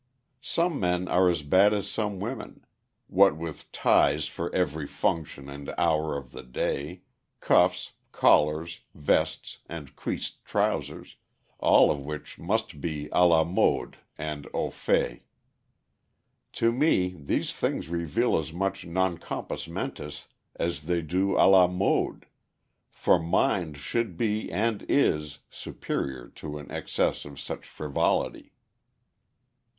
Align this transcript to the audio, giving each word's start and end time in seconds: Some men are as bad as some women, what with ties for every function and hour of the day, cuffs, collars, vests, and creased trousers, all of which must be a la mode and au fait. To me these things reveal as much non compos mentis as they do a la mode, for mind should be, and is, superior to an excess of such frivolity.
Some 0.41 0.79
men 0.79 1.07
are 1.07 1.29
as 1.29 1.43
bad 1.43 1.75
as 1.75 1.87
some 1.87 2.19
women, 2.19 2.65
what 3.05 3.37
with 3.37 3.71
ties 3.71 4.27
for 4.27 4.51
every 4.51 4.87
function 4.87 5.47
and 5.47 5.71
hour 5.77 6.17
of 6.17 6.31
the 6.31 6.41
day, 6.41 7.03
cuffs, 7.39 7.91
collars, 8.11 8.79
vests, 8.95 9.59
and 9.67 9.95
creased 9.95 10.43
trousers, 10.43 11.17
all 11.59 11.91
of 11.91 11.99
which 11.99 12.39
must 12.39 12.81
be 12.81 13.09
a 13.11 13.27
la 13.27 13.43
mode 13.43 13.97
and 14.17 14.47
au 14.55 14.71
fait. 14.71 15.21
To 16.53 16.71
me 16.71 17.15
these 17.15 17.53
things 17.53 17.87
reveal 17.87 18.39
as 18.39 18.51
much 18.51 18.83
non 18.87 19.19
compos 19.19 19.67
mentis 19.67 20.25
as 20.55 20.81
they 20.87 21.03
do 21.03 21.35
a 21.37 21.45
la 21.45 21.67
mode, 21.67 22.25
for 22.89 23.19
mind 23.21 23.77
should 23.77 24.17
be, 24.17 24.51
and 24.51 24.83
is, 24.89 25.37
superior 25.47 26.27
to 26.29 26.57
an 26.57 26.71
excess 26.71 27.23
of 27.23 27.39
such 27.39 27.67
frivolity. 27.67 28.53